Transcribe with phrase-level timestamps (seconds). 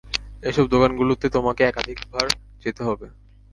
[0.43, 2.25] এইসব দোকানগুলোতে তোমাকে একাধিকবার
[2.63, 3.07] যেতে হবে।